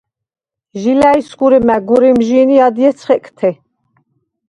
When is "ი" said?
2.55-2.57